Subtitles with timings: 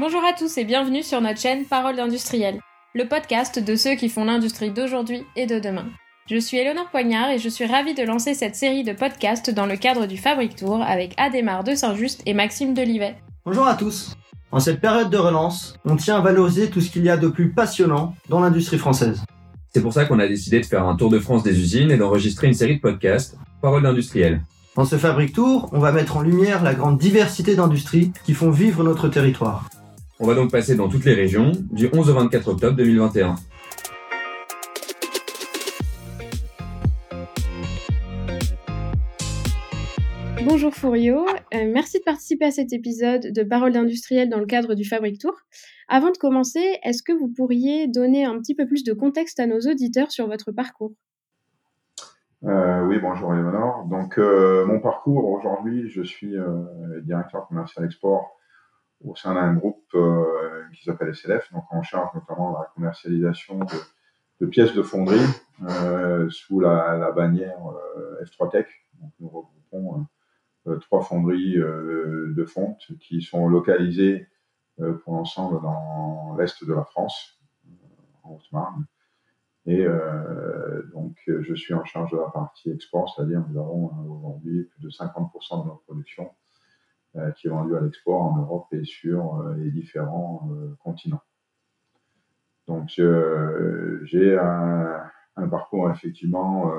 [0.00, 2.58] Bonjour à tous et bienvenue sur notre chaîne Parole d'industriel,
[2.94, 5.84] le podcast de ceux qui font l'industrie d'aujourd'hui et de demain.
[6.30, 9.66] Je suis Eleonore Poignard et je suis ravie de lancer cette série de podcasts dans
[9.66, 13.16] le cadre du Fabric Tour avec Adémar de Saint-Just et Maxime Delivet.
[13.44, 14.16] Bonjour à tous.
[14.52, 17.28] En cette période de relance, on tient à valoriser tout ce qu'il y a de
[17.28, 19.22] plus passionnant dans l'industrie française.
[19.68, 21.98] C'est pour ça qu'on a décidé de faire un tour de France des usines et
[21.98, 24.40] d'enregistrer une série de podcasts, Parole d'industriel.
[24.76, 28.50] Dans ce Fabric Tour, on va mettre en lumière la grande diversité d'industries qui font
[28.50, 29.68] vivre notre territoire.
[30.22, 33.36] On va donc passer dans toutes les régions du 11 au 24 octobre 2021.
[40.44, 44.74] Bonjour Fourio, euh, merci de participer à cet épisode de Parole d'industriel dans le cadre
[44.74, 45.32] du Fabric Tour.
[45.88, 49.46] Avant de commencer, est-ce que vous pourriez donner un petit peu plus de contexte à
[49.46, 50.92] nos auditeurs sur votre parcours?
[52.44, 53.86] Euh, Oui, bonjour Eleonore.
[53.86, 56.34] Donc euh, mon parcours aujourd'hui, je suis
[57.04, 58.36] directeur commercial export
[59.04, 63.76] au sein d'un groupe euh, qui s'appelle SLF, donc on charge notamment la commercialisation de,
[64.40, 65.20] de pièces de fonderie
[65.68, 67.58] euh, sous la, la bannière
[67.96, 68.66] euh, F3 Tech.
[69.00, 70.06] Donc nous regroupons
[70.66, 74.26] euh, trois fonderies euh, de fonte qui sont localisées
[75.04, 77.38] pour l'ensemble dans l'est de la France,
[78.22, 78.86] en Haute-Marne.
[79.66, 84.64] Et euh, donc, je suis en charge de la partie export, c'est-à-dire nous avons aujourd'hui
[84.64, 86.49] plus de 50% de notre production euh,
[87.36, 91.22] qui est vendu à l'export en Europe et sur euh, les différents euh, continents.
[92.68, 92.88] Donc
[94.04, 95.10] j'ai un,
[95.50, 96.70] parcours effectivement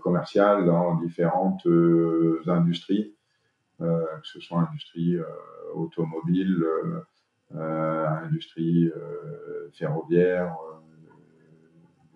[0.00, 1.64] commercial dans différentes
[2.48, 3.14] industries,
[3.78, 5.16] que ce soit industrie
[5.74, 6.66] automobile,
[7.54, 8.90] industrie
[9.74, 10.56] ferroviaire,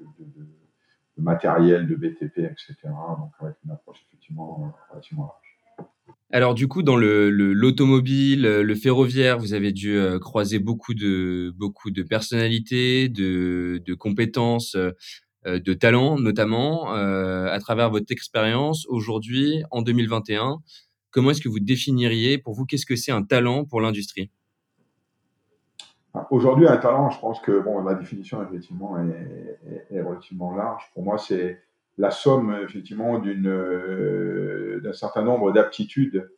[0.01, 2.75] de, matériel, de BTP, etc.
[2.85, 5.46] Donc avec une approche effectivement relativement large.
[6.33, 11.53] Alors du coup, dans le, l'automobile, le, ferroviaire, vous avez dû euh, croiser beaucoup de
[11.57, 14.93] beaucoup de personnalités, de, compétences, euh,
[15.45, 20.59] de talents notamment euh, à travers votre expérience aujourd'hui en 2021.
[21.11, 24.31] Comment est-ce que vous définiriez pour vous qu'est-ce que c'est un talent pour l'industrie?
[26.31, 29.59] Aujourd'hui, un talent, je pense que bon, définition effectivement est,
[29.91, 30.83] est relativement large.
[30.95, 31.63] Pour moi, c'est
[31.99, 36.31] la somme effectivement d'une euh, d'un certain nombre d'aptitudes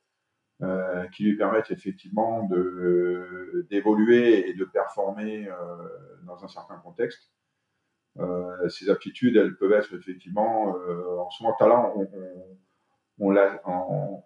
[0.63, 5.55] euh, qui lui permettent effectivement de d'évoluer et de performer euh,
[6.25, 7.31] dans un certain contexte.
[8.19, 12.09] Euh, ces aptitudes, elles peuvent être effectivement euh, en ce moment talent, on,
[13.19, 14.23] on, on,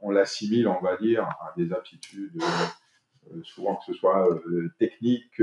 [0.00, 2.40] on l'assimile, on, on, va dire, à des aptitudes
[3.32, 4.28] euh, souvent que ce soit
[4.78, 5.42] techniques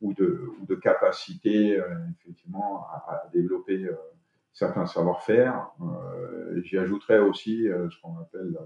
[0.00, 1.86] ou de, ou de capacité euh,
[2.20, 3.94] effectivement à, à développer euh,
[4.52, 5.70] certains savoir-faire.
[5.80, 8.56] Euh, j'y ajouterais aussi ce qu'on appelle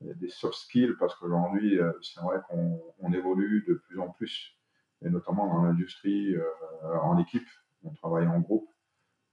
[0.00, 4.58] des soft skills parce qu'aujourd'hui, c'est vrai qu'on on évolue de plus en plus,
[5.02, 6.34] et notamment dans l'industrie
[6.82, 7.48] en équipe,
[7.82, 8.68] on travaille en groupe.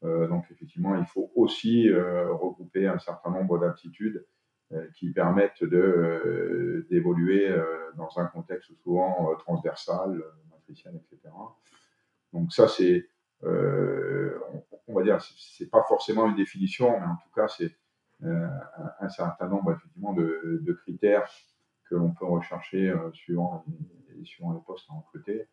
[0.03, 4.25] donc effectivement, il faut aussi regrouper un certain nombre d'aptitudes
[4.95, 7.53] qui permettent d'évoluer
[7.97, 10.23] dans un contexte souvent transversal,
[10.71, 11.33] etc.
[12.33, 13.07] Donc ça, c'est,
[13.43, 14.37] euh,
[14.87, 17.75] on, va dire, c'est pas forcément une définition, mais en tout cas, c'est
[18.23, 18.47] euh,
[18.99, 21.29] un, certain nombre effectivement de, critères
[21.89, 23.65] que l'on peut rechercher euh, suivant,
[24.09, 25.47] les, suivant les postes à recruter.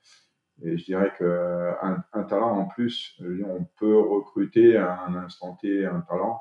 [0.63, 5.85] Et je dirais qu'un un talent en plus, on peut recruter à un instant T
[5.85, 6.41] un talent.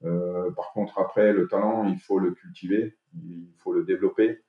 [0.00, 4.42] Par contre, après, le talent, il faut le cultiver, il faut le développer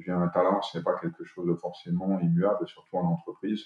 [0.00, 3.64] j'ai un talent, ce n'est pas quelque chose de forcément immuable, surtout en entreprise.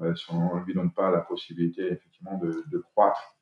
[0.00, 3.36] Euh, si on ne lui donne pas la possibilité effectivement de, de croître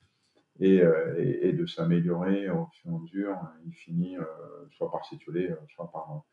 [0.59, 4.25] et, euh, et, de s'améliorer au fur et à mesure, il finit euh,
[4.73, 6.25] soit par s'étioler, soit par,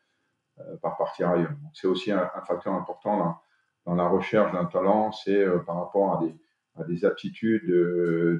[0.82, 1.52] par partir ailleurs.
[1.74, 3.38] C'est aussi un, un, facteur important dans,
[3.84, 6.34] dans la recherche d'un talent, c'est par rapport à des,
[6.74, 7.70] à des aptitudes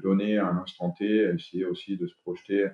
[0.03, 2.67] données à un instant T, essayer aussi de se projeter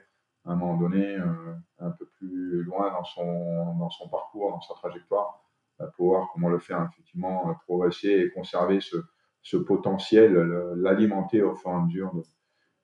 [0.45, 4.61] à un moment donné euh, un peu plus loin dans son, dans son parcours, dans
[4.61, 5.41] sa trajectoire,
[5.95, 8.97] pour voir comment le faire effectivement euh, progresser et conserver ce,
[9.41, 10.33] ce potentiel,
[10.75, 12.13] l'alimenter au fur et à mesure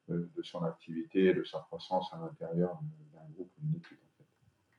[0.10, 2.78] de, de, son activité, de sa croissance à l'intérieur
[3.13, 3.98] d'un groupe ou d'une équipe.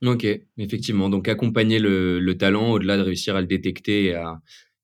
[0.03, 0.27] Ok,
[0.57, 1.11] effectivement.
[1.11, 4.41] Donc accompagner le, le talent au-delà de réussir à le détecter et à,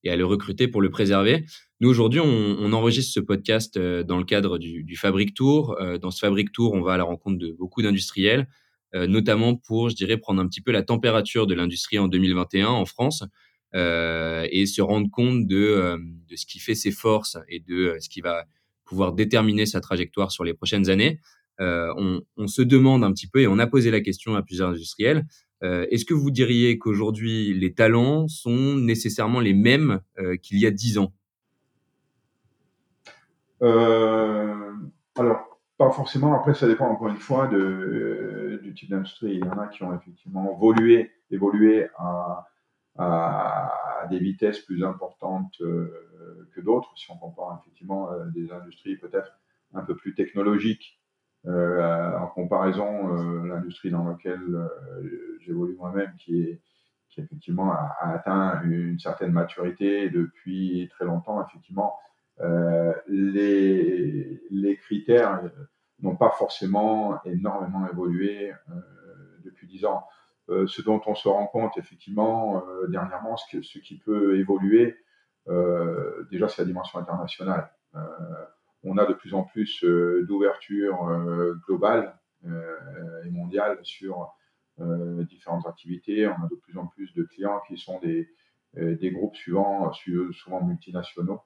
[0.07, 1.45] et à le recruter pour le préserver.
[1.81, 5.77] Nous, aujourd'hui, on, enregistre ce podcast euh, dans le cadre du, du Fabric Tour.
[5.81, 8.49] Euh, dans ce Fabric Tour, on va à la rencontre de beaucoup d'industriels,
[8.95, 12.69] euh, notamment pour, je dirais, prendre un petit peu la température de l'industrie en 2021
[12.69, 13.25] en France
[13.75, 15.99] et se rendre compte de,
[16.35, 18.47] ce qui fait ses forces et de ce qui va
[18.87, 21.21] pouvoir déterminer sa trajectoire sur les prochaines années.
[21.59, 25.27] On, se demande un petit peu, et on a posé la question à plusieurs industriels,
[25.63, 30.01] Est-ce que vous diriez qu'aujourd'hui, les talents sont nécessairement les mêmes
[30.43, 31.13] qu'il y a dix ans?
[35.19, 36.35] Alors, pas forcément.
[36.35, 39.35] Après, ça dépend encore une fois du type d'industrie.
[39.35, 42.47] Il y en a qui ont effectivement évolué, évolué à,
[44.11, 46.93] des vitesses plus importantes euh, que d'autres.
[46.97, 49.33] Si on compare effectivement euh, des industries peut-être
[49.75, 51.01] un peu plus technologiques
[51.47, 54.69] euh, en comparaison l'industrie dans laquelle
[55.41, 56.61] j'évolue moi-même, qui est
[57.17, 61.45] qui effectivement a, atteint une certaine maturité depuis très longtemps.
[61.47, 61.97] Effectivement,
[62.41, 65.41] euh, les, critères
[66.01, 68.75] n'ont pas forcément énormément évolué euh,
[69.45, 70.07] depuis dix ans.
[70.49, 74.97] Euh, ce dont on se rend compte effectivement dernièrement, ce, ce, qui peut évoluer,
[76.31, 77.71] déjà c'est la dimension internationale.
[78.87, 80.97] On a de plus en plus d'ouverture
[81.67, 84.33] globale et mondiale sur
[84.79, 86.27] différentes activités.
[86.27, 89.93] On a de plus en plus de clients qui sont des, groupes suivants,
[90.33, 91.41] souvent multinationaux.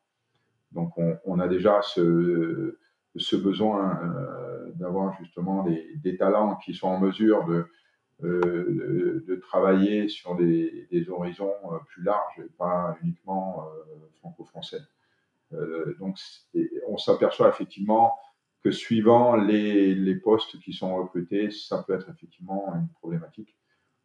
[0.73, 0.93] Donc
[1.25, 2.77] on, a déjà ce,
[3.37, 7.67] besoin euh, d'avoir justement des, talents qui sont en mesure de,
[8.23, 13.67] euh, travailler sur des, horizons euh, plus larges et pas uniquement
[14.21, 14.81] franco-français.
[15.99, 16.17] Donc
[16.87, 18.17] on s'aperçoit effectivement
[18.63, 23.57] que suivant les, postes qui sont recrutés, ça peut être effectivement une problématique.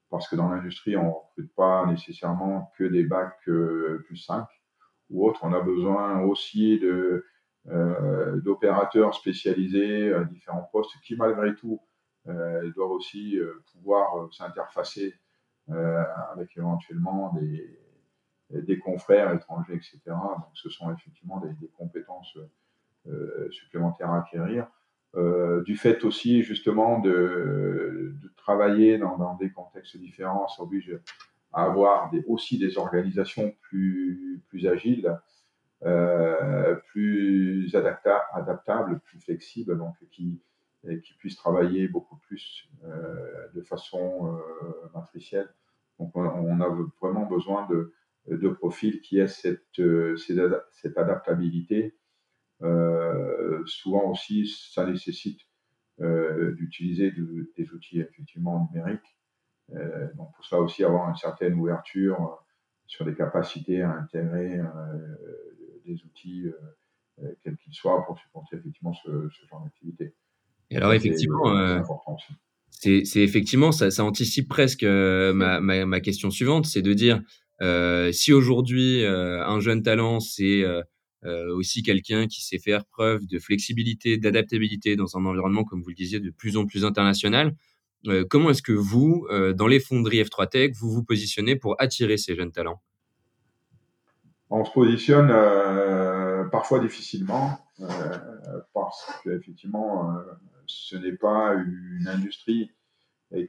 [0.10, 4.46] Parce que dans l'industrie, on ne recrute pas nécessairement que des bacs plus 5
[5.10, 5.42] ou autres.
[5.44, 6.80] On a besoin aussi
[7.68, 11.82] euh, d'opérateurs spécialisés à différents postes qui, malgré tout,
[12.28, 15.16] euh, doivent aussi euh, pouvoir s'interfacer
[15.68, 17.80] avec éventuellement des,
[18.62, 20.00] des confrères étrangers, etc.
[20.06, 22.38] Donc, ce sont effectivement des, compétences
[23.52, 24.68] supplémentaires à acquérir.
[25.18, 31.00] Euh, du fait aussi justement de, travailler dans, des contextes différents, ça oblige
[31.54, 35.18] à avoir aussi des organisations plus, plus agiles,
[35.84, 40.42] euh, plus adaptables, plus flexibles, donc qui,
[40.84, 45.50] qui puissent travailler beaucoup plus euh, de façon euh, matricielle.
[45.98, 46.68] Donc on, a
[47.02, 47.94] vraiment besoin de,
[48.28, 51.96] de profils qui aient cette, cette, cette adaptabilité.
[53.66, 55.42] souvent aussi, ça nécessite
[56.00, 59.16] d'utiliser des outils effectivement numériques
[59.74, 62.36] euh, donc pour ça aussi avoir une certaine ouverture euh,
[62.86, 64.66] sur les capacités à intégrer euh,
[65.86, 66.46] des outils,
[67.44, 69.10] quels qu'ils soient, pour supporter effectivement ce,
[69.50, 70.14] genre d'activité.
[70.70, 71.46] Et alors effectivement,
[72.70, 77.18] c'est c'est effectivement ça, ça, anticipe presque ma, ma, ma, question suivante, c'est de dire
[77.18, 77.22] euh,
[77.62, 80.64] si aujourd'hui un jeune talent c'est
[81.26, 85.90] euh, aussi quelqu'un qui sait faire preuve de flexibilité, d'adaptabilité dans un environnement comme vous
[85.90, 87.56] le disiez de plus en plus international,
[88.08, 91.76] euh, comment est-ce que vous, euh, dans les fonderies F3 Tech, vous vous positionnez pour
[91.80, 92.80] attirer ces jeunes talents?
[94.52, 97.58] On se positionne euh, parfois difficilement
[98.74, 100.16] parce qu'effectivement,
[100.68, 102.72] ce n'est pas une industrie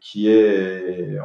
[0.00, 1.18] qui est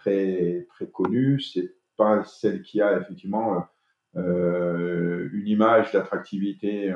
[0.00, 1.40] très, très connue.
[1.40, 3.66] C'est pas celle qui a effectivement
[4.14, 6.88] une image d'attractivité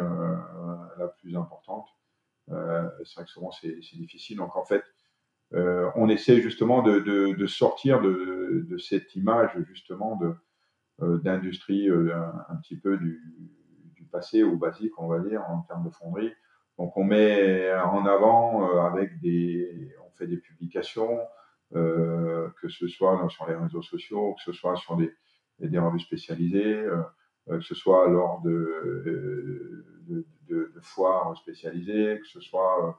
[0.98, 1.88] la plus importante.
[2.48, 4.38] c'est vrai que souvent c'est difficile.
[4.38, 4.84] Donc en fait,
[5.54, 10.34] euh, on essaie justement de, sortir de, cette image justement de
[11.02, 12.14] euh, d'industrie euh,
[12.48, 13.20] un, petit peu du,
[13.94, 16.32] du, passé ou basique, on va dire, en termes de fonderie.
[16.78, 21.18] Donc on met en avant avec des, on fait des publications,
[21.72, 25.12] que ce soit sur les réseaux sociaux, que ce soit sur des,
[25.60, 26.84] des revues spécialisées,
[27.48, 29.84] que ce soit lors de,
[30.82, 32.98] foires spécialisées, que ce soit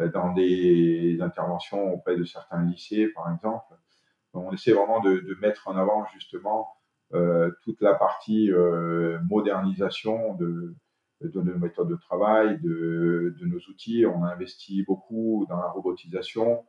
[0.00, 3.74] euh, dans des interventions auprès de certains lycées, par exemple.
[4.32, 6.68] On essaie vraiment de, mettre en avant justement
[7.14, 10.74] euh, toute la partie euh, modernisation de,
[11.20, 14.04] nos méthodes de travail, de, nos outils.
[14.06, 16.62] On a investi beaucoup dans la robotisation, euh,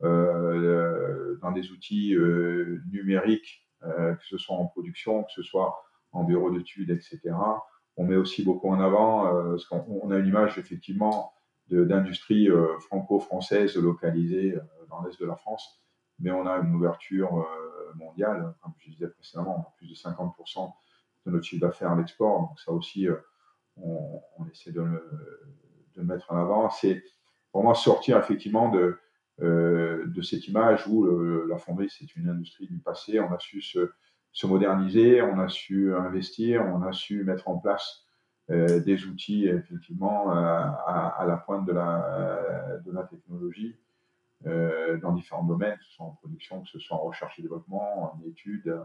[0.00, 6.24] dans des outils euh, numériques, euh, que ce soit en production, que ce soit en
[6.24, 7.20] bureau d'études, etc.
[7.96, 11.32] On met aussi beaucoup en avant, parce qu'on a une image effectivement
[11.68, 15.80] d'industrie euh, franco-française localisée euh, dans l'est de la France,
[16.18, 19.94] mais on a une ouverture euh, mondiale, comme je disais précédemment, on a plus de
[19.94, 20.72] 50%
[21.26, 23.08] de notre chiffre d'affaires à l'export, donc ça aussi,
[23.76, 25.02] on, on, essaie de le,
[25.96, 26.70] de mettre en avant.
[26.70, 27.02] C'est
[27.52, 29.00] vraiment sortir effectivement de, euh,
[29.38, 33.20] de cette image où le, la fonderie, c'est une industrie du passé.
[33.20, 33.90] On a su se,
[34.32, 38.06] se, moderniser, on a su investir, on a su mettre en place
[38.50, 43.76] euh, des outils effectivement euh, à, à, la pointe de la, de la technologie
[45.02, 48.14] dans différents domaines, que ce soit en production, que ce soit en recherche et développement,
[48.14, 48.80] en études,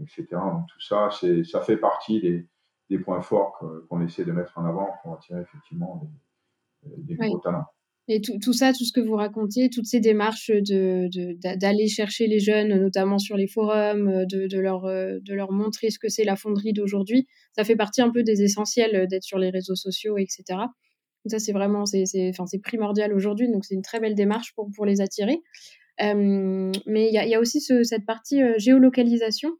[0.00, 0.26] etc.
[0.30, 2.48] Donc tout ça, ça fait partie des,
[2.88, 3.58] des points forts
[3.88, 6.08] qu'on essaie de mettre en avant pour attirer effectivement
[6.82, 7.66] des, des nouveaux talents.
[8.10, 12.26] Et tout, tout, ça, tout ce que vous racontiez, toutes ces démarches d'aller de, chercher
[12.26, 16.24] les jeunes, notamment sur les forums, de, de leur, de leur montrer ce que c'est
[16.24, 20.16] la fonderie d'aujourd'hui, ça fait partie un peu des essentiels d'être sur les réseaux sociaux,
[20.16, 20.44] etc.
[21.26, 24.86] ça, c'est vraiment c'est, enfin, primordial aujourd'hui, donc c'est une très belle démarche pour, pour
[24.86, 25.38] les attirer.
[26.00, 29.50] Euh, mais il y a, y a, aussi ce, cette partie géolocalisation.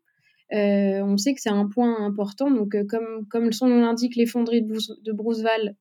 [0.55, 2.51] Euh, on sait que c'est un point important.
[2.51, 5.75] Donc, comme, comme son nom l'indique, les fonderies de, de Broussval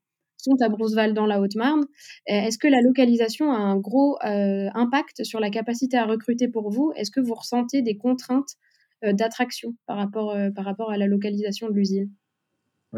[0.47, 1.81] sont à Broussval dans la Haute-Marne.
[1.81, 6.47] Euh, est-ce que la localisation a un gros euh, impact sur la capacité à recruter
[6.47, 6.93] pour vous?
[6.95, 8.55] Est-ce que vous ressentez des contraintes
[9.03, 12.09] euh, d'attraction par rapport, par rapport à la localisation de l'usine?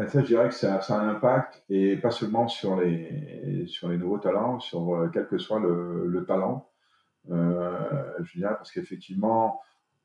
[0.08, 3.98] Ça, je dirais que ça, a un impact, et pas seulement sur les, sur les
[3.98, 6.70] nouveaux talents, sur quel que soit le, talent.
[7.28, 9.60] je dirais parce qu'effectivement,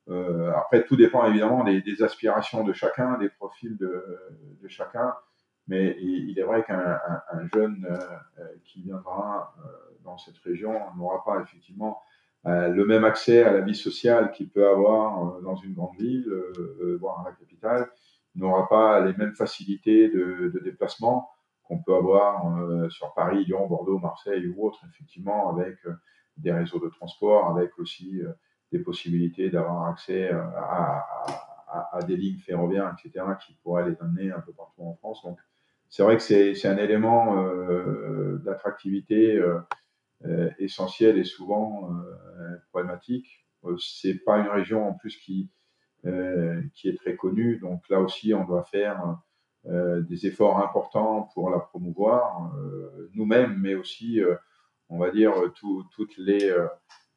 [0.10, 5.14] après, tout dépend évidemment des, aspirations de chacun, des profils de chacun.
[5.68, 7.00] Mais il est vrai qu'un
[7.54, 7.98] jeune euh,
[8.40, 9.70] euh, qui viendra euh,
[10.04, 12.02] dans cette région n'aura pas effectivement
[12.48, 16.32] le même accès à la vie sociale qu'il peut avoir dans une grande ville,
[17.00, 17.90] voire à la capitale.
[18.36, 21.28] N'aura pas les mêmes facilités de, déplacement
[21.64, 22.46] qu'on peut avoir
[22.92, 25.80] sur Paris, Lyon, Bordeaux, Marseille ou autres, effectivement, avec
[26.38, 28.22] des réseaux de transport, avec aussi
[28.72, 31.04] des possibilités d'avoir accès à,
[31.68, 35.24] à, à, des lignes ferroviaires, etc., qui pourraient les amener un peu partout en France.
[35.24, 35.40] Donc,
[35.96, 39.60] c'est vrai que c'est un élément euh, d'attractivité euh,
[40.26, 41.90] euh, essentiel et souvent
[42.70, 43.48] problématique.
[43.80, 45.50] c'est pas une région en plus qui
[46.74, 49.18] qui est très connue, donc là aussi on doit faire
[49.64, 52.52] des efforts importants pour la promouvoir
[53.14, 54.22] nous-mêmes, mais aussi
[54.90, 56.54] on va dire toutes les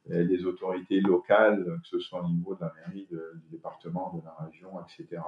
[0.09, 4.35] les autorités locales, que ce soit au niveau de la mairie, du département, de la
[4.47, 5.23] région, etc.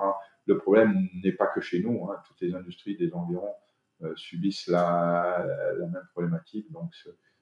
[0.46, 2.16] Le problème n'est pas que chez nous, hein.
[2.26, 3.54] toutes les industries des environs
[4.02, 5.44] euh, subissent la,
[5.78, 6.72] même problématique.
[6.72, 6.90] Donc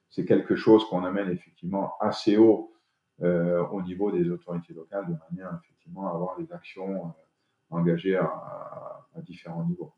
[0.09, 2.73] c'est quelque chose qu'on amène effectivement assez haut
[3.21, 7.09] euh, au niveau des autorités locales de manière effectivement à avoir des actions euh,
[7.69, 9.93] engagées à, différents niveaux.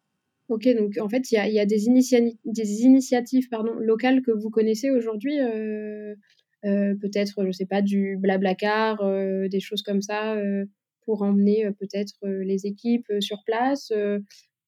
[0.50, 3.48] Ok, donc en fait, il y a, des, initiatives
[3.80, 6.14] locales que vous connaissez aujourd'hui euh,
[6.64, 10.66] peut-être, je sais pas, du blablacar, euh, des choses comme ça, euh,
[11.06, 13.92] pour emmener peut-être les équipes sur place.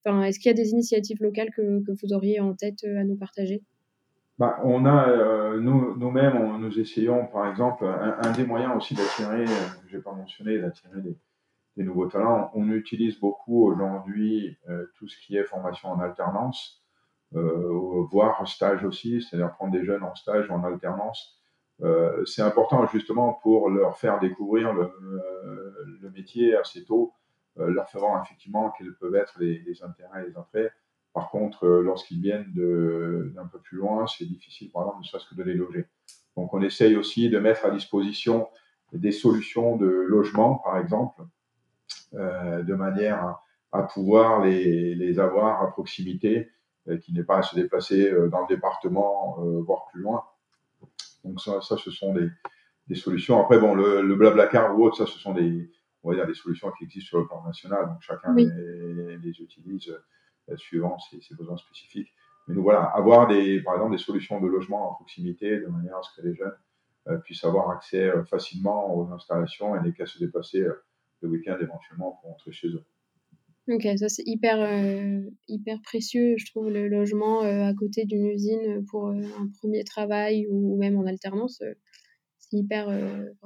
[0.03, 3.15] Enfin, est-ce qu'il y a des initiatives locales que, vous auriez en tête à nous
[3.15, 3.61] partager?
[4.39, 9.45] Bah, on a, nous, nous-mêmes, nous essayons, par exemple, un, des moyens aussi d'attirer,
[9.87, 12.49] je n'ai pas mentionné, d'attirer des, nouveaux talents.
[12.55, 14.57] On utilise beaucoup aujourd'hui
[14.97, 16.83] tout ce qui est formation en alternance,
[17.31, 21.42] voire stage aussi, c'est-à-dire prendre des jeunes en stage ou en alternance
[21.81, 27.13] euh, c'est important justement pour leur faire découvrir le, euh, métier assez tôt,
[27.59, 30.69] euh, leur faisant effectivement quels peuvent être les, intérêts et les entrées.
[31.13, 32.51] Par contre, lorsqu'ils viennent
[33.35, 35.85] d'un peu plus loin, c'est difficile, par exemple, ne serait-ce que de les loger.
[36.35, 38.47] Donc, on essaye aussi de mettre à disposition
[38.93, 41.21] des solutions de logement, par exemple,
[42.13, 43.37] de manière
[43.71, 46.49] à, pouvoir les, les, avoir à proximité,
[47.03, 50.23] qui n'est pas à se déplacer dans le département, voire plus loin.
[51.23, 52.29] Donc ça, ça ce sont des,
[52.87, 53.41] des, solutions.
[53.41, 55.69] Après, bon, le, le Blablacar ou autre, ça, ce sont des,
[56.03, 57.87] on va dire, des solutions qui existent sur le plan national.
[57.87, 58.45] Donc chacun les,
[59.17, 59.89] les, utilise
[60.49, 62.13] euh, suivant ses, ses, besoins spécifiques.
[62.47, 65.97] Mais nous, voilà, avoir des, par exemple, des solutions de logement en proximité, de manière
[65.97, 66.55] à ce que les jeunes
[67.07, 70.65] euh, puissent avoir accès euh, facilement aux installations et n'aient qu'à se déplacer
[71.21, 72.83] le week-end éventuellement pour rentrer chez eux.
[73.69, 78.25] Ok, ça c'est hyper, euh, hyper précieux, je trouve, le logement euh, à côté d'une
[78.25, 81.63] usine pour euh, un premier travail ou, même en alternance.
[82.39, 82.89] c'est hyper,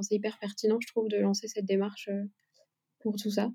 [0.10, 2.10] hyper pertinent, je trouve, de lancer cette démarche
[3.00, 3.52] pour tout ça.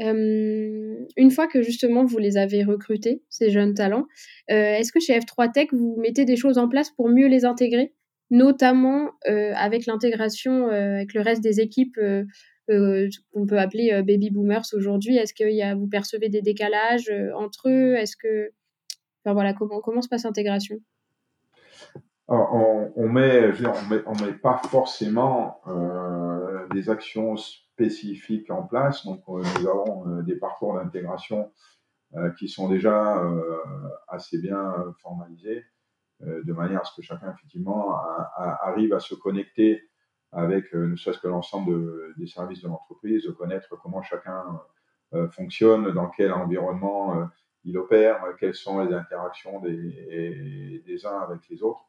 [0.00, 4.06] une fois que justement vous les avez recrutés, ces jeunes talents,
[4.48, 7.94] est-ce que chez F3 Tech, vous mettez des choses en place pour mieux les intégrer,
[8.30, 11.98] notamment avec l'intégration avec le reste des équipes
[13.32, 15.16] qu'on peut appeler euh, baby boomers aujourd'hui.
[15.16, 17.94] Est-ce que y a, vous percevez des décalages euh, entre eux?
[17.96, 18.52] Est-ce que,
[19.24, 20.78] enfin voilà, comment se passe l'intégration?
[22.28, 29.04] On, on, met, on met, on met pas forcément euh, des actions spécifiques en place.
[29.04, 31.52] Donc, nous avons des parcours d'intégration
[32.38, 33.20] qui sont déjà
[34.06, 35.64] assez bien formalisés,
[36.20, 37.96] de manière à ce que chacun effectivement
[38.36, 39.89] arrive à se connecter
[40.32, 44.60] avec euh, ne serait-ce que l'ensemble des services de l'entreprise, de connaître comment chacun
[45.14, 47.24] euh, fonctionne, dans quel environnement euh,
[47.64, 51.84] il opère, quelles sont les interactions des, des uns avec les autres.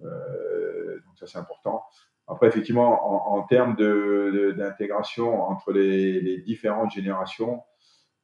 [0.00, 1.84] donc ça c'est important.
[2.26, 7.64] Après, effectivement, en, termes d'intégration entre les, différentes générations,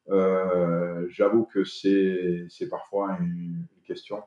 [0.08, 4.22] j'avoue que c'est parfois une, question.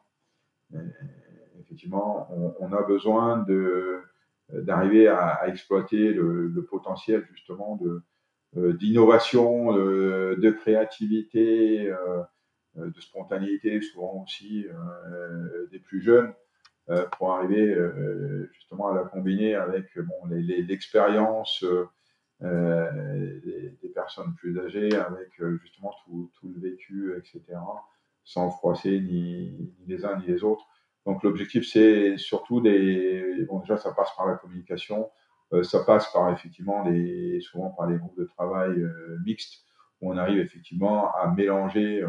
[1.60, 2.29] effectivement,
[2.60, 3.38] on, a besoin
[4.53, 8.01] d'arriver à, exploiter le, potentiel justement de
[8.56, 11.91] d'innovation, de, créativité,
[12.75, 14.65] de spontanéité, souvent aussi
[15.72, 16.34] des plus jeunes.
[16.89, 21.63] Euh, pour arriver euh, justement à la combiner avec bon, l'expérience
[22.41, 25.29] euh, des, personnes plus âgées, avec
[25.62, 27.60] justement tout, tout, le vécu, etc.,
[28.24, 30.65] sans froisser ni, les uns ni les autres.
[31.10, 33.46] Donc l'objectif, c'est surtout des...
[33.48, 35.10] Bon, déjà, ça passe par la communication,
[35.63, 36.86] ça passe par effectivement
[37.42, 38.75] souvent par les groupes de travail
[39.25, 39.63] mixtes,
[40.01, 42.06] où on arrive effectivement à mélanger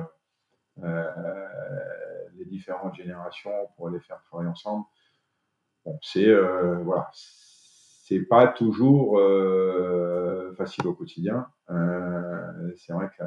[0.77, 4.85] les différentes générations pour les faire travailler ensemble.
[5.85, 11.47] Bon, c'est euh, voilà, c'est pas toujours euh, facile au quotidien.
[11.71, 13.25] Euh, c'est vrai que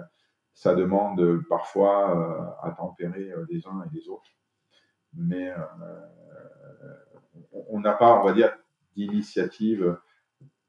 [0.54, 4.30] ça demande parfois à tempérer les uns et les autres,
[5.16, 5.54] mais
[7.70, 8.56] on n'a pas, on va dire,
[8.96, 9.98] d'initiative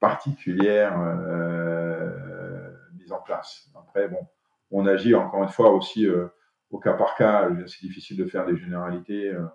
[0.00, 0.98] particulière
[2.94, 3.68] mise en place.
[3.74, 4.26] Après, bon,
[4.70, 6.06] on agit encore une fois aussi
[6.74, 9.32] au cas par cas, c'est difficile de faire des généralités.
[9.32, 9.46] Euh,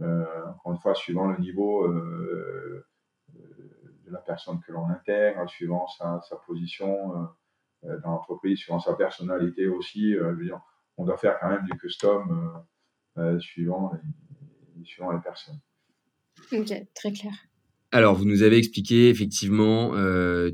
[0.00, 2.86] euh, encore une fois, suivant le niveau euh,
[3.34, 7.28] de la personne que l'on intègre, suivant sa, position
[7.82, 10.16] dans l'entreprise, suivant sa personnalité aussi.
[10.96, 12.64] on doit faire quand même du custom
[13.38, 13.92] suivant,
[14.84, 15.60] suivant les personnes.
[16.52, 17.32] Ok, très clair.
[17.92, 19.90] Alors, vous nous avez expliqué effectivement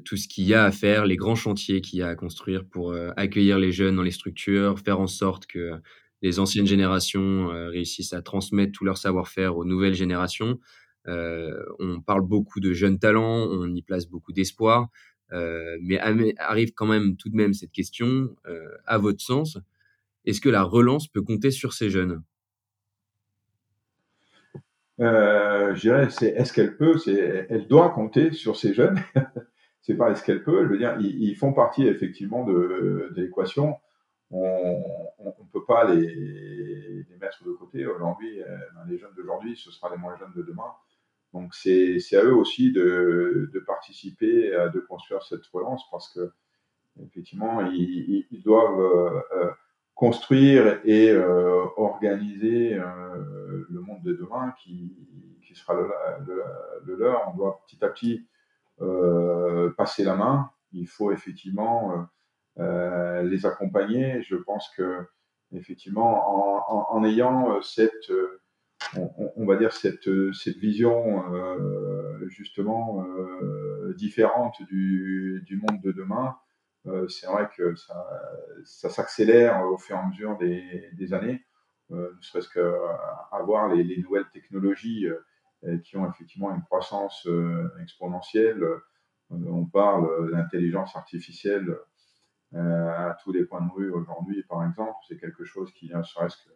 [0.04, 2.66] tout ce qu'il y a à faire, les grands chantiers qu'il y a à construire
[2.66, 5.80] pour accueillir les jeunes dans les structures, faire en sorte que
[6.22, 10.58] les anciennes générations euh, réussissent à transmettre tout leur savoir-faire aux nouvelles générations.
[11.08, 14.88] Euh, on parle beaucoup de jeunes talents, on y place beaucoup d'espoir,
[15.32, 15.98] euh, mais
[16.38, 18.34] arrive quand même tout de même cette question,
[18.84, 19.58] à votre sens,
[20.26, 22.22] est-ce que la relance peut compter sur ces jeunes?
[25.00, 29.00] Je dirais, c'est est-ce qu'elle peut, c'est elle doit compter sur ces jeunes.
[29.82, 30.64] c'est pas est-ce qu'elle peut.
[30.64, 33.76] Je veux dire, ils, font partie effectivement de, de l'équation
[34.32, 37.86] on ne peut pas les, les, mettre de côté.
[37.86, 40.72] Aujourd'hui, euh, ben, les jeunes d'aujourd'hui, ce sera les moins jeunes de demain.
[41.32, 46.32] Donc c'est à eux aussi de, de, participer, de construire cette relance parce que
[47.00, 49.50] effectivement, ils, ils doivent euh, euh,
[50.00, 51.14] construire et
[51.76, 54.96] organiser le monde de demain qui,
[55.46, 55.90] qui sera le,
[56.86, 57.28] le, leur.
[57.28, 58.26] On doit petit à petit
[59.76, 60.50] passer la main.
[60.72, 62.08] Il faut effectivement
[62.58, 64.22] euh, les accompagner.
[64.22, 65.06] Je pense que
[65.52, 68.40] effectivement, en, ayant euh, cette, euh,
[69.36, 71.24] on, va dire cette, cette vision
[72.28, 73.06] justement
[73.96, 76.36] différente du, du, monde de demain,
[77.08, 77.74] c'est vrai que
[78.64, 81.44] ça, s'accélère au fur et à mesure des, années,
[81.90, 85.06] ne serait-ce qu'avoir les, les nouvelles technologies
[85.84, 87.28] qui ont effectivement une croissance
[87.82, 88.64] exponentielle.
[89.30, 91.76] On parle d'intelligence artificielle
[92.54, 94.96] euh, à tous les points de rue aujourd'hui, par exemple.
[95.08, 96.50] C'est quelque chose qui, ne serait-ce que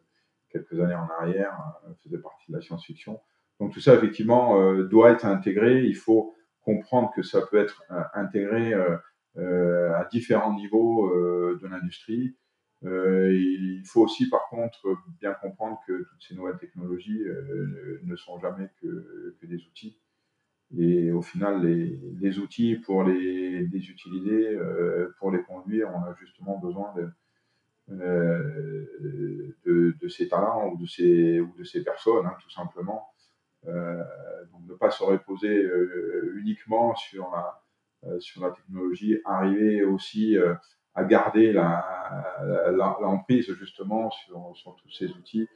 [0.49, 1.57] quelques années en arrière,
[1.87, 3.21] euh, faisait partie de la science-fiction.
[3.61, 5.85] Donc tout ça, effectivement, euh, doit être intégré.
[5.85, 7.85] Il faut comprendre que ça peut être
[8.15, 8.73] intégré
[9.37, 11.11] à différents niveaux
[11.57, 12.37] de l'industrie.
[12.83, 17.25] il faut aussi, par contre, bien comprendre que toutes ces nouvelles technologies
[18.03, 19.99] ne sont jamais que, des outils.
[20.77, 26.59] Et au final, les, outils pour les, utiliser, euh, pour les conduire, on a justement
[26.59, 27.09] besoin de,
[27.90, 28.87] euh,
[30.09, 33.09] ces talents ou de ces, personnes, hein, tout simplement.
[33.66, 34.03] Euh,
[34.53, 37.63] donc ne pas se reposer euh, uniquement sur la, euh,
[38.19, 40.37] sur la technologie, arriver aussi
[40.95, 45.49] à garder l'emprise justement sur, tous ces outils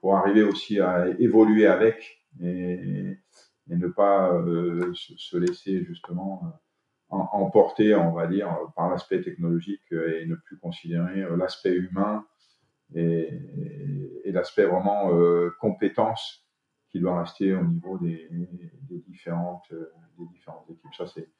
[0.00, 3.18] pour arriver aussi à évoluer avec et,
[3.68, 6.60] ne pas euh, se, laisser justement
[7.12, 12.24] euh, emporter, on va dire, par l'aspect technologique euh, et ne plus considérer l'aspect humain
[12.94, 13.30] et,
[14.26, 15.10] l'aspect vraiment
[15.60, 16.46] compétence
[16.90, 18.28] qui doit rester au niveau des,
[19.08, 19.72] différentes,
[20.18, 20.94] des différentes équipes.
[20.94, 21.30] Ça, c'est,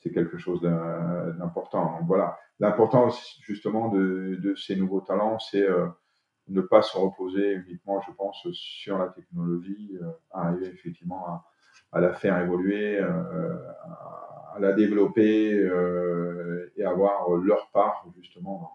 [0.00, 2.00] c'est quelque chose d'important.
[2.06, 5.66] Voilà, l'importance justement de, ces nouveaux talents, c'est
[6.48, 9.98] ne pas se reposer uniquement, je pense, sur la technologie,
[10.30, 11.42] arriver effectivement
[11.92, 13.56] à, la faire évoluer, euh,
[14.54, 18.70] à, la développer euh, et avoir leur part justement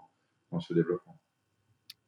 [0.52, 1.20] dans, ce développement.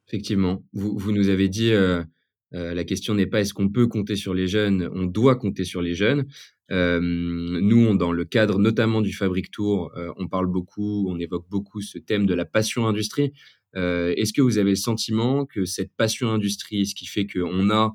[0.07, 2.03] Effectivement, vous, nous avez dit euh,
[2.51, 5.81] la question n'est pas est-ce qu'on peut compter sur les jeunes, on doit compter sur
[5.81, 6.25] les jeunes.
[6.71, 11.97] Nous, dans le cadre notamment du Fabric Tour, on parle beaucoup, on évoque beaucoup ce
[11.97, 13.33] thème de la passion industrie.
[13.75, 17.93] Est-ce que vous avez le sentiment que cette passion industrie, ce qui fait qu'on a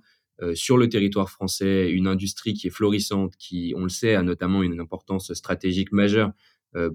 [0.54, 4.62] sur le territoire français une industrie qui est florissante, qui, on le sait, a notamment
[4.62, 6.32] une importance stratégique majeure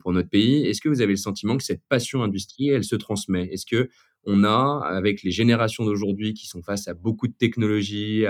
[0.02, 0.66] pour notre pays.
[0.68, 3.50] Est-ce que vous avez le sentiment que cette passion industrie, elle se transmet?
[3.52, 3.90] Est-ce que
[4.24, 8.28] on a, avec les générations d'aujourd'hui qui sont face à beaucoup de technologies,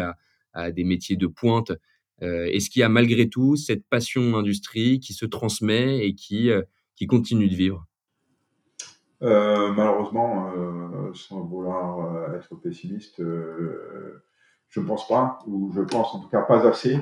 [0.53, 1.73] à, des métiers de pointe,
[2.21, 6.51] est-ce qu'il y a malgré tout cette passion industrie qui se transmet et qui,
[6.95, 7.87] qui continue de vivre
[9.23, 16.19] euh, malheureusement, euh, sans vouloir être pessimiste, je ne pense pas, ou je pense en
[16.21, 16.97] tout cas pas assez,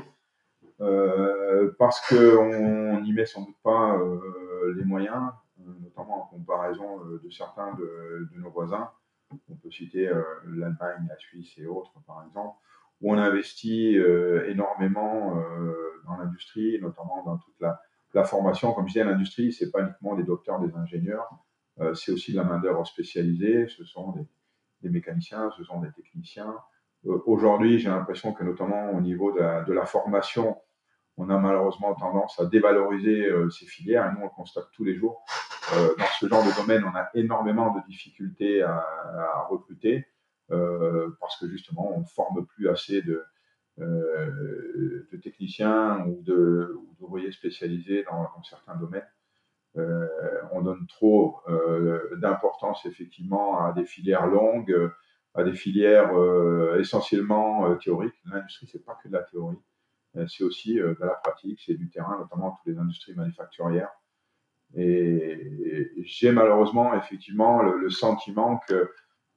[1.77, 3.97] parce qu'on n'y met sans doute pas
[4.75, 5.31] les moyens,
[5.81, 8.89] notamment en comparaison de certains de, nos voisins.
[9.49, 10.09] On peut citer
[10.45, 12.57] l'Allemagne, la Suisse et autres, par exemple,
[13.01, 13.95] où on investit
[14.47, 15.35] énormément
[16.05, 17.79] dans l'industrie, notamment dans toute la,
[18.13, 18.73] la formation.
[18.73, 21.29] Comme je disais, l'industrie, c'est pas uniquement des docteurs, des ingénieurs,
[21.93, 24.27] c'est aussi de la main-d'œuvre spécialisée, ce sont des,
[24.81, 26.55] des, mécaniciens, ce sont des techniciens.
[27.05, 30.57] Aujourd'hui, j'ai l'impression que notamment au niveau de la, de la formation,
[31.19, 34.85] on a malheureusement tendance à dévaloriser euh, ces filières et nous on le constate tous
[34.85, 35.21] les jours.
[35.75, 40.18] Euh, dans ce genre de domaine, on a énormément de difficultés à, à recruter euh,
[40.49, 43.23] parce que justement on ne forme plus assez de,
[43.79, 49.07] euh, techniciens ou d'ouvriers spécialisés dans, certains domaines.
[49.77, 50.07] Euh,
[50.51, 54.91] on donne trop euh, d'importance effectivement à des filières longues,
[55.35, 56.11] à des filières
[56.79, 58.19] essentiellement théoriques.
[58.25, 59.59] L'industrie, c'est pas que de la théorie
[60.15, 63.91] euh, c'est aussi euh, de la pratique, c'est du terrain, notamment toutes les industries manufacturières.
[64.75, 68.87] Et, j'ai malheureusement effectivement le, sentiment que euh,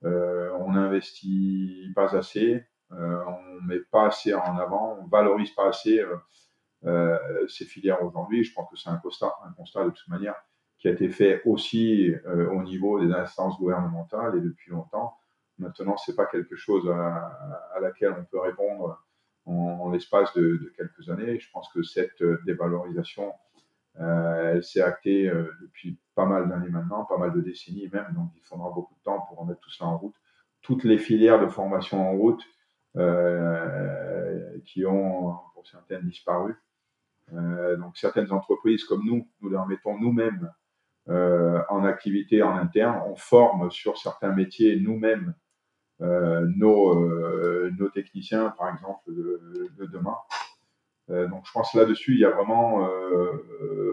[0.05, 6.05] on n'investit pas assez, euh, on met pas assez en avant, on valorise pas assez
[6.85, 8.45] euh, ces filières aujourd'hui.
[8.45, 10.35] Je pense que c'est un constat, un constat de toute manière
[10.79, 15.15] qui a été fait aussi au niveau des instances gouvernementales et depuis longtemps.
[15.59, 19.01] Maintenant, c'est pas quelque chose à, laquelle on peut répondre
[19.47, 21.39] en, l'espace de, quelques années.
[21.39, 23.33] Je pense que cette euh, dévalorisation,
[24.01, 28.13] euh, elle s'est actée euh, depuis pas mal d'années maintenant, pas mal de décennies même,
[28.15, 30.15] donc il faudra beaucoup de temps pour remettre tout ça en route.
[30.63, 32.43] Toutes les filières de formation en route
[32.97, 36.57] euh, qui ont, pour certaines, disparu.
[37.33, 40.53] Euh, donc certaines entreprises comme nous, nous les remettons nous-mêmes
[41.09, 43.03] euh, en activité en interne.
[43.07, 45.35] On forme sur certains métiers nous-mêmes
[46.01, 50.17] euh, nos, nos techniciens, par exemple, de demain.
[51.13, 52.89] Euh, donc, je pense là-dessus, il y a vraiment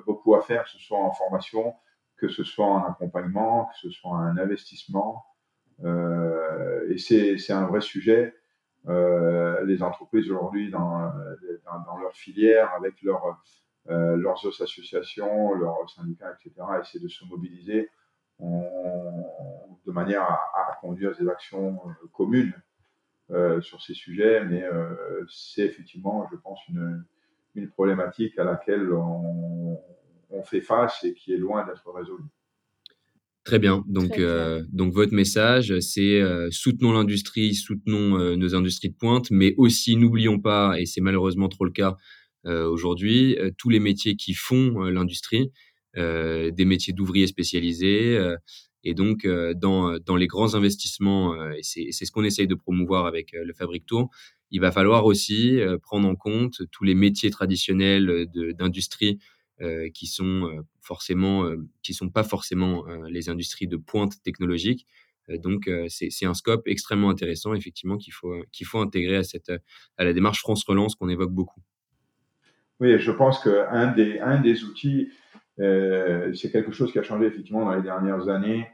[0.06, 1.74] beaucoup à faire, que ce soit en formation,
[2.18, 5.26] que ce soit en accompagnement, que ce soit un investissement.
[5.84, 8.34] et c'est un vrai sujet.
[8.88, 11.12] Euh, les entreprises aujourd'hui dans,
[11.66, 13.38] dans, dans, leur filière, avec leur,
[13.90, 17.90] euh, leurs associations, leurs syndicats, etc., essaient de se mobiliser
[18.40, 22.69] de manière à, conduire des actions euh, communes euh,
[23.62, 27.04] sur ces sujets, mais euh, c'est effectivement, je pense, une,
[27.56, 29.78] une, problématique à laquelle on,
[30.32, 32.24] on, fait face et qui est loin d'être résolue.
[33.44, 33.84] Très bien.
[33.88, 39.32] Donc, euh, donc votre message, c'est euh, soutenons l'industrie, soutenons euh, nos industries de pointe,
[39.32, 41.96] mais aussi n'oublions pas, et c'est malheureusement trop le cas
[42.46, 45.52] aujourd'hui, tous les métiers qui font l'industrie
[45.98, 48.18] euh, des métiers d'ouvriers spécialisés.
[48.86, 52.56] Euh, et donc, euh, dans, dans les grands investissements, et c'est ce qu'on essaye de
[52.56, 54.10] promouvoir avec le Fabric Tour,
[54.52, 59.20] il va falloir aussi prendre en compte tous les métiers traditionnels d'industrie
[59.62, 64.88] euh, qui sont forcément, euh, qui sont pas forcément les industries de pointe technologique.
[65.28, 69.52] donc c'est un scope extrêmement intéressant, effectivement, qu'il faut qu'il faut intégrer à cette
[69.98, 71.62] à la démarche France Relance qu'on évoque beaucoup.
[72.80, 75.29] Oui, je pense qu'un des un des outils euh,
[75.60, 78.68] c'est quelque chose qui a changé effectivement dans les dernières années.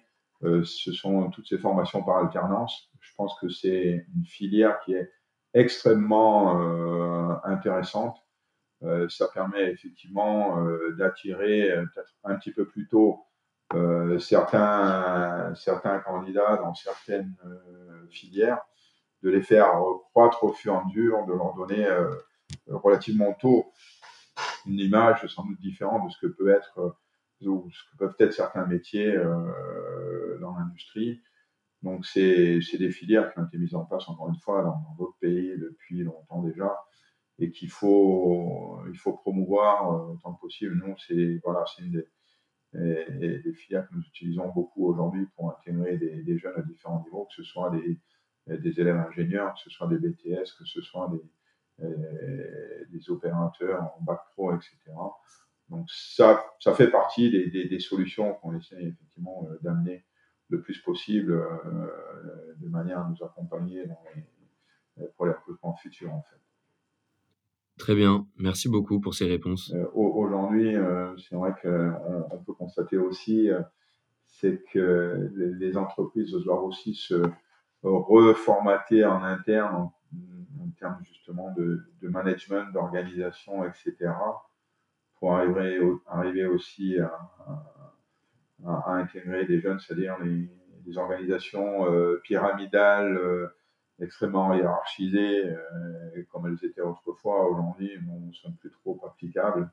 [0.44, 2.90] Euh, ce sont toutes ces formations par alternance.
[3.00, 5.12] Je pense que c'est une filière qui est
[5.54, 8.18] extrêmement euh, intéressante.
[8.84, 13.26] Euh, ça permet effectivement euh, d'attirer peut-être un petit peu plus tôt
[14.20, 15.54] certains
[16.06, 17.36] candidats dans certaines
[18.10, 18.62] filières,
[19.24, 19.74] de les faire
[20.12, 21.86] croître au fur et à mesure, de leur donner
[22.68, 23.74] relativement tôt
[24.66, 27.60] une image sans doute différente de ce que euh,
[27.98, 31.22] peuvent être certains métiers euh, dans l'industrie.
[31.84, 35.18] Donc, c'est des filières qui ont été mises en place, encore une fois, dans d'autres
[35.20, 36.72] pays depuis longtemps déjà,
[37.38, 38.82] et qu'il faut,
[39.22, 40.76] promouvoir euh, autant que possible.
[40.76, 41.64] Nous, c'est voilà,
[42.74, 47.26] des, filières que nous utilisons beaucoup aujourd'hui pour intégrer des, des, jeunes à différents niveaux,
[47.26, 48.00] que ce soit des,
[48.58, 51.22] des élèves ingénieurs, que ce soit des BTS, que ce soit des,
[51.80, 54.78] des opérateurs en bac pro, etc.
[55.70, 60.06] Donc ça, ça fait partie des, des, des solutions qu'on essaie effectivement d'amener
[60.50, 61.34] le plus possible
[62.58, 66.40] de manière à nous accompagner dans les, pour les recrutements futurs en fait.
[67.78, 69.74] Très bien, merci beaucoup pour ces réponses.
[69.76, 73.60] Euh, aujourd'hui, euh, c'est vrai qu'on on peut constater aussi, euh,
[74.28, 77.22] c'est que les, entreprises doivent aussi se
[77.84, 83.94] reformater en interne en, termes justement de, management, d'organisation, etc.,
[85.20, 90.50] pour arriver, aussi à, intégrer des jeunes, c'est-à-dire les,
[90.98, 91.86] organisations
[92.24, 93.50] pyramidales
[94.02, 97.92] extrêmement hiérarchisées, euh, comme elles étaient autrefois, aujourd'hui,
[98.28, 99.70] ne sont plus trop applicables.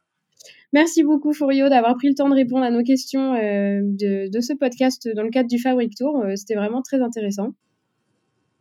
[0.73, 4.55] Merci beaucoup, Furio, d'avoir pris le temps de répondre à nos questions euh, de, ce
[4.55, 6.21] podcast dans le cadre du Fabric Tour.
[6.21, 7.55] Euh, c'était vraiment très intéressant.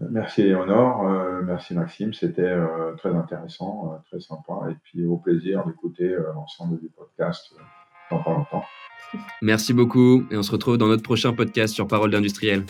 [0.10, 1.04] Merci, Léonore.
[1.44, 2.14] merci, Maxime.
[2.14, 2.56] C'était
[2.98, 4.70] très intéressant, très sympa.
[4.72, 7.54] Et puis, au plaisir d'écouter l'ensemble du podcast
[8.10, 8.64] dans pas longtemps.
[9.42, 10.26] Merci beaucoup.
[10.32, 12.64] Et on se retrouve dans notre prochain podcast sur Parole d'industriel.